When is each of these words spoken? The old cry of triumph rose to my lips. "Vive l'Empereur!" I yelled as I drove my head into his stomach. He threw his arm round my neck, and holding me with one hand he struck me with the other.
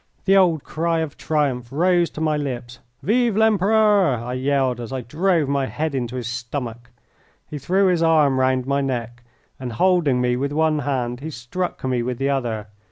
The 0.25 0.35
old 0.35 0.63
cry 0.63 1.01
of 1.01 1.15
triumph 1.15 1.67
rose 1.71 2.09
to 2.09 2.21
my 2.21 2.35
lips. 2.35 2.79
"Vive 3.03 3.37
l'Empereur!" 3.37 4.15
I 4.15 4.33
yelled 4.33 4.79
as 4.81 4.91
I 4.91 5.01
drove 5.01 5.47
my 5.47 5.67
head 5.67 5.93
into 5.93 6.15
his 6.15 6.25
stomach. 6.27 6.89
He 7.47 7.59
threw 7.59 7.85
his 7.85 8.01
arm 8.01 8.39
round 8.39 8.65
my 8.65 8.81
neck, 8.81 9.23
and 9.59 9.73
holding 9.73 10.19
me 10.19 10.35
with 10.37 10.53
one 10.53 10.79
hand 10.79 11.19
he 11.19 11.29
struck 11.29 11.83
me 11.83 12.01
with 12.01 12.17
the 12.17 12.31
other. 12.31 12.65